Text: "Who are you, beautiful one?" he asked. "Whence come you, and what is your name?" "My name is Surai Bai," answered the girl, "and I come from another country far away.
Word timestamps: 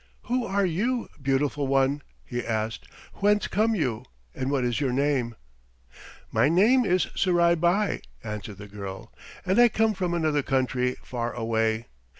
"Who 0.23 0.47
are 0.47 0.65
you, 0.65 1.09
beautiful 1.21 1.67
one?" 1.67 2.01
he 2.25 2.43
asked. 2.43 2.87
"Whence 3.17 3.45
come 3.47 3.75
you, 3.75 4.03
and 4.33 4.49
what 4.49 4.63
is 4.63 4.81
your 4.81 4.91
name?" 4.91 5.35
"My 6.31 6.49
name 6.49 6.85
is 6.85 7.05
Surai 7.13 7.53
Bai," 7.53 8.01
answered 8.23 8.57
the 8.57 8.67
girl, 8.67 9.13
"and 9.45 9.59
I 9.59 9.69
come 9.69 9.93
from 9.93 10.15
another 10.15 10.41
country 10.41 10.95
far 11.03 11.33
away. 11.33 11.85